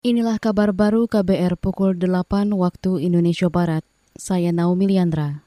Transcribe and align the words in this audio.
Inilah 0.00 0.40
kabar 0.40 0.72
baru 0.72 1.04
KBR 1.04 1.60
pukul 1.60 1.92
8 1.92 2.56
waktu 2.56 3.04
Indonesia 3.04 3.52
Barat. 3.52 3.84
Saya 4.16 4.48
Naomi 4.48 4.88
Liandra. 4.88 5.44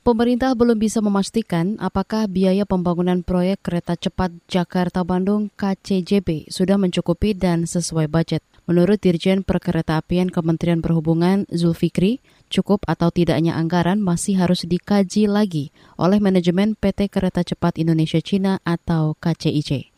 Pemerintah 0.00 0.56
belum 0.56 0.80
bisa 0.80 1.04
memastikan 1.04 1.76
apakah 1.76 2.32
biaya 2.32 2.64
pembangunan 2.64 3.20
proyek 3.20 3.60
kereta 3.60 3.92
cepat 3.92 4.32
Jakarta-Bandung 4.48 5.52
KCJB 5.60 6.48
sudah 6.48 6.80
mencukupi 6.80 7.36
dan 7.36 7.68
sesuai 7.68 8.08
budget. 8.08 8.40
Menurut 8.64 9.04
Dirjen 9.04 9.44
Perkeretaapian 9.44 10.32
Kementerian 10.32 10.80
Perhubungan 10.80 11.44
Zulfikri, 11.52 12.24
cukup 12.48 12.88
atau 12.88 13.12
tidaknya 13.12 13.52
anggaran 13.52 14.00
masih 14.00 14.40
harus 14.40 14.64
dikaji 14.64 15.28
lagi 15.28 15.76
oleh 16.00 16.16
manajemen 16.24 16.72
PT 16.72 17.12
Kereta 17.12 17.44
Cepat 17.44 17.76
Indonesia 17.76 18.24
Cina 18.24 18.64
atau 18.64 19.12
KCIC 19.20 19.97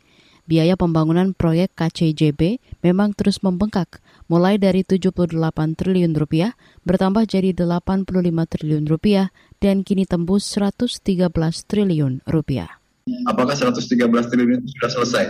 biaya 0.51 0.75
pembangunan 0.75 1.31
proyek 1.31 1.79
KCJB 1.79 2.59
memang 2.83 3.15
terus 3.15 3.39
membengkak, 3.39 4.03
mulai 4.27 4.59
dari 4.59 4.83
78 4.83 5.31
triliun 5.79 6.19
rupiah 6.19 6.59
bertambah 6.83 7.23
jadi 7.23 7.55
85 7.55 8.11
triliun 8.27 8.85
rupiah 8.91 9.31
dan 9.63 9.87
kini 9.87 10.11
tembus 10.11 10.43
113 10.59 11.31
triliun 11.71 12.27
rupiah. 12.27 12.83
Apakah 13.31 13.55
113 13.55 14.11
triliun 14.27 14.59
itu 14.67 14.75
sudah 14.75 14.91
selesai? 14.91 15.25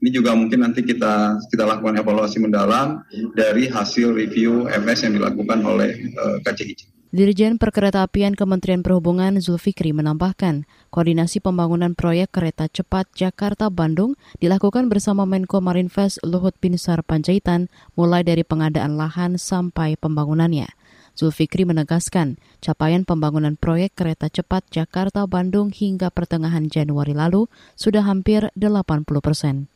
Ini 0.00 0.08
juga 0.08 0.32
mungkin 0.32 0.64
nanti 0.64 0.80
kita 0.80 1.36
kita 1.52 1.68
lakukan 1.68 2.00
evaluasi 2.00 2.40
mendalam 2.40 3.04
dari 3.36 3.68
hasil 3.68 4.16
review 4.16 4.66
MS 4.72 5.04
yang 5.04 5.20
dilakukan 5.20 5.60
oleh 5.62 5.94
uh, 6.16 6.40
eh, 6.40 6.48
KCIC. 6.48 7.01
Dirjen 7.12 7.60
Perkeretaapian 7.60 8.32
Kementerian 8.32 8.80
Perhubungan 8.80 9.36
Zulfikri 9.36 9.92
menambahkan, 9.92 10.64
koordinasi 10.88 11.44
pembangunan 11.44 11.92
proyek 11.92 12.32
kereta 12.32 12.72
cepat 12.72 13.04
Jakarta-Bandung 13.12 14.16
dilakukan 14.40 14.88
bersama 14.88 15.28
Menko 15.28 15.60
Marinvest 15.60 16.24
Luhut 16.24 16.56
Binsar 16.56 17.04
Panjaitan 17.04 17.68
mulai 18.00 18.24
dari 18.24 18.48
pengadaan 18.48 18.96
lahan 18.96 19.36
sampai 19.36 20.00
pembangunannya. 20.00 20.72
Zulfikri 21.12 21.68
menegaskan, 21.68 22.40
capaian 22.64 23.04
pembangunan 23.04 23.60
proyek 23.60 23.92
kereta 23.92 24.32
cepat 24.32 24.64
Jakarta-Bandung 24.72 25.68
hingga 25.68 26.08
pertengahan 26.08 26.72
Januari 26.72 27.12
lalu 27.12 27.44
sudah 27.76 28.08
hampir 28.08 28.48
80 28.56 29.04
persen. 29.20 29.68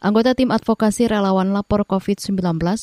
Anggota 0.00 0.32
tim 0.32 0.48
advokasi 0.48 1.04
relawan 1.04 1.52
lapor 1.52 1.84
COVID-19 1.84 2.32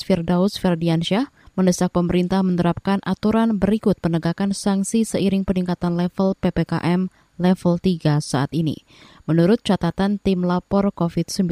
Firdaus 0.05 0.61
Ferdiansyah 0.61 1.33
mendesak 1.58 1.89
pemerintah 1.89 2.45
menerapkan 2.45 3.02
aturan 3.02 3.58
berikut 3.58 3.97
penegakan 3.97 4.53
sanksi 4.53 5.02
seiring 5.02 5.41
peningkatan 5.41 5.97
level 5.97 6.38
PPKM 6.38 7.09
level 7.41 7.81
3 7.81 8.22
saat 8.22 8.53
ini. 8.53 8.86
Menurut 9.25 9.66
catatan 9.66 10.22
tim 10.22 10.45
lapor 10.45 10.94
COVID-19, 10.94 11.49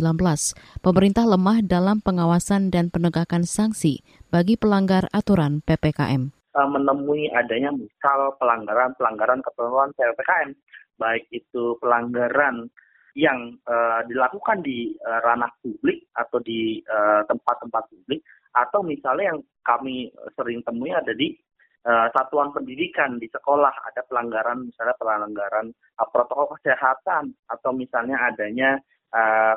pemerintah 0.86 1.26
lemah 1.26 1.66
dalam 1.66 2.06
pengawasan 2.06 2.70
dan 2.70 2.94
penegakan 2.94 3.50
sanksi 3.50 4.06
bagi 4.30 4.62
pelanggar 4.62 5.10
aturan 5.10 5.66
PPKM. 5.66 6.30
Menemui 6.56 7.28
adanya 7.34 7.74
misal 7.74 8.32
pelanggaran-pelanggaran 8.38 9.42
ketentuan 9.42 9.90
PPKM, 9.98 10.50
baik 11.02 11.26
itu 11.34 11.76
pelanggaran 11.82 12.70
yang 13.16 13.56
uh, 13.68 14.04
dilakukan 14.08 14.60
di 14.60 14.92
uh, 15.04 15.20
ranah 15.24 15.48
publik 15.64 16.04
atau 16.20 16.36
di 16.44 16.84
eh, 16.84 17.22
tempat-tempat 17.32 17.84
uh, 17.88 17.90
publik 17.92 18.20
atau 18.56 18.80
misalnya 18.82 19.36
yang 19.36 19.40
kami 19.68 20.08
sering 20.40 20.64
temui 20.64 20.96
ada 20.96 21.12
di 21.12 21.36
uh, 21.84 22.08
satuan 22.16 22.56
pendidikan 22.56 23.20
di 23.20 23.28
sekolah 23.28 23.72
ada 23.92 24.02
pelanggaran 24.08 24.72
misalnya 24.72 24.96
pelanggaran 24.96 25.76
uh, 26.00 26.08
protokol 26.08 26.56
kesehatan 26.60 27.36
atau 27.52 27.72
misalnya 27.76 28.16
adanya 28.32 28.80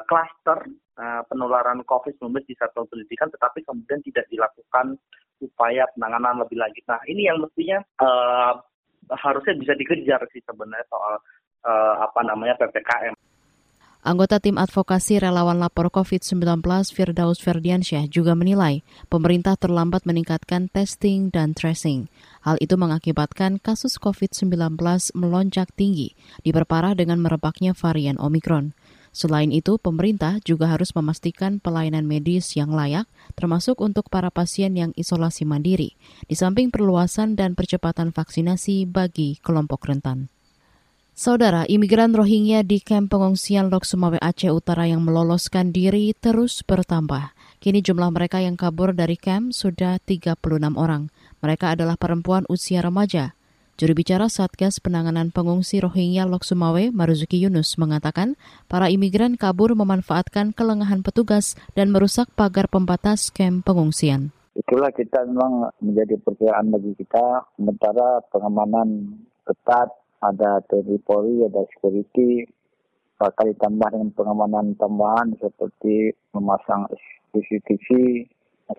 klaster 0.06 0.70
uh, 0.70 1.02
uh, 1.02 1.22
penularan 1.26 1.82
COVID-19 1.82 2.46
di 2.46 2.54
satuan 2.54 2.86
pendidikan 2.86 3.26
tetapi 3.30 3.62
kemudian 3.66 3.98
tidak 4.06 4.26
dilakukan 4.30 4.94
upaya 5.38 5.86
penanganan 5.94 6.42
lebih 6.42 6.58
lanjut. 6.58 6.84
Nah 6.90 7.00
ini 7.06 7.30
yang 7.30 7.38
mestinya 7.38 7.78
uh, 8.02 8.58
harusnya 9.14 9.54
bisa 9.56 9.72
dikejar 9.78 10.20
sih 10.34 10.42
sebenarnya 10.44 10.86
soal 10.90 11.14
uh, 11.64 11.94
apa 12.02 12.20
namanya 12.26 12.58
ppkm. 12.58 13.14
Anggota 14.08 14.40
tim 14.40 14.56
advokasi 14.56 15.20
relawan 15.20 15.60
lapor 15.60 15.92
COVID-19 15.92 16.64
Firdaus 16.96 17.44
Ferdiansyah 17.44 18.08
juga 18.08 18.32
menilai 18.32 18.80
pemerintah 19.12 19.52
terlambat 19.60 20.08
meningkatkan 20.08 20.72
testing 20.72 21.28
dan 21.28 21.52
tracing. 21.52 22.08
Hal 22.40 22.56
itu 22.56 22.80
mengakibatkan 22.80 23.60
kasus 23.60 24.00
COVID-19 24.00 24.48
melonjak 25.12 25.68
tinggi, 25.76 26.16
diperparah 26.40 26.96
dengan 26.96 27.20
merebaknya 27.20 27.76
varian 27.76 28.16
Omikron. 28.16 28.72
Selain 29.12 29.52
itu, 29.52 29.76
pemerintah 29.76 30.40
juga 30.40 30.72
harus 30.72 30.96
memastikan 30.96 31.60
pelayanan 31.60 32.08
medis 32.08 32.56
yang 32.56 32.72
layak, 32.72 33.04
termasuk 33.36 33.76
untuk 33.84 34.08
para 34.08 34.32
pasien 34.32 34.72
yang 34.72 34.96
isolasi 34.96 35.44
mandiri, 35.44 36.00
di 36.24 36.32
samping 36.32 36.72
perluasan 36.72 37.36
dan 37.36 37.52
percepatan 37.52 38.16
vaksinasi 38.16 38.88
bagi 38.88 39.36
kelompok 39.44 39.84
rentan. 39.84 40.32
Saudara, 41.18 41.66
imigran 41.66 42.14
Rohingya 42.14 42.62
di 42.62 42.78
kamp 42.78 43.10
pengungsian 43.10 43.74
Lok 43.74 43.82
Sumawe 43.82 44.22
Aceh 44.22 44.54
Utara 44.54 44.86
yang 44.86 45.02
meloloskan 45.02 45.74
diri 45.74 46.14
terus 46.14 46.62
bertambah. 46.62 47.34
Kini 47.58 47.82
jumlah 47.82 48.14
mereka 48.14 48.38
yang 48.38 48.54
kabur 48.54 48.94
dari 48.94 49.18
kamp 49.18 49.50
sudah 49.50 49.98
36 49.98 50.38
orang. 50.78 51.10
Mereka 51.42 51.74
adalah 51.74 51.98
perempuan 51.98 52.46
usia 52.46 52.86
remaja. 52.86 53.34
Juru 53.82 53.98
bicara 53.98 54.30
Satgas 54.30 54.78
Penanganan 54.78 55.34
Pengungsi 55.34 55.82
Rohingya 55.82 56.22
Lok 56.22 56.46
Sumawe, 56.46 56.94
Maruzuki 56.94 57.42
Yunus, 57.42 57.74
mengatakan 57.82 58.38
para 58.70 58.86
imigran 58.86 59.34
kabur 59.34 59.74
memanfaatkan 59.74 60.54
kelengahan 60.54 61.02
petugas 61.02 61.58
dan 61.74 61.90
merusak 61.90 62.30
pagar 62.38 62.70
pembatas 62.70 63.34
kamp 63.34 63.66
pengungsian. 63.66 64.30
Itulah 64.54 64.94
kita 64.94 65.26
memang 65.26 65.66
menjadi 65.82 66.14
percayaan 66.22 66.70
bagi 66.70 66.94
kita, 66.94 67.42
sementara 67.58 68.22
pengamanan 68.30 69.18
ketat 69.42 69.90
ada 70.18 70.62
TNI 70.66 70.98
Polri, 71.06 71.46
ada 71.46 71.62
security, 71.74 72.46
bakal 73.18 73.50
ditambah 73.50 73.88
dengan 73.94 74.10
pengamanan 74.14 74.74
tambahan 74.78 75.34
seperti 75.38 76.14
memasang 76.34 76.86
CCTV 77.34 77.86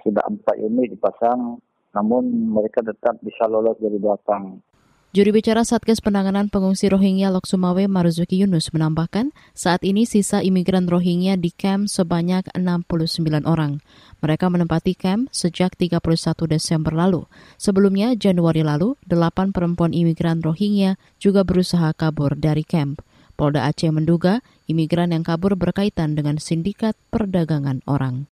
sudah 0.05 0.23
empat 0.29 0.55
unit 0.61 0.93
dipasang, 0.93 1.57
namun 1.97 2.53
mereka 2.53 2.85
tetap 2.85 3.17
bisa 3.25 3.49
lolos 3.49 3.75
dari 3.81 3.97
belakang. 3.97 4.61
Juri 5.09 5.33
bicara 5.33 5.65
Satgas 5.65 6.05
Penanganan 6.05 6.53
Pengungsi 6.53 6.85
Rohingya 6.85 7.33
Lok 7.33 7.49
Sumawe 7.49 7.81
Marzuki 7.89 8.45
Yunus 8.45 8.69
menambahkan, 8.69 9.33
saat 9.57 9.81
ini 9.81 10.05
sisa 10.05 10.45
imigran 10.45 10.85
Rohingya 10.85 11.33
di 11.33 11.49
camp 11.49 11.89
sebanyak 11.89 12.45
69 12.53 13.41
orang. 13.49 13.81
Mereka 14.21 14.53
menempati 14.53 14.93
camp 14.93 15.33
sejak 15.33 15.73
31 15.81 15.97
Desember 16.45 16.93
lalu. 16.93 17.25
Sebelumnya, 17.57 18.13
Januari 18.13 18.61
lalu, 18.61 19.01
delapan 19.01 19.49
perempuan 19.49 19.97
imigran 19.97 20.45
Rohingya 20.45 21.01
juga 21.17 21.41
berusaha 21.41 21.89
kabur 21.97 22.37
dari 22.37 22.61
camp. 22.61 23.01
Polda 23.33 23.65
Aceh 23.65 23.89
menduga 23.89 24.45
imigran 24.69 25.09
yang 25.09 25.25
kabur 25.25 25.57
berkaitan 25.57 26.13
dengan 26.13 26.37
sindikat 26.37 26.93
perdagangan 27.09 27.81
orang. 27.89 28.29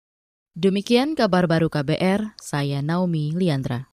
Demikian 0.55 1.19
kabar 1.19 1.51
baru 1.51 1.67
KBR, 1.67 2.39
saya 2.39 2.79
Naomi 2.79 3.35
Liandra. 3.35 3.87